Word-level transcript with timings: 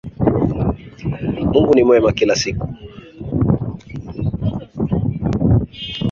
Mungu 1.51 1.73
ni 1.75 1.83
mwema 1.83 2.11
kila 2.11 2.35
siku 2.35 2.69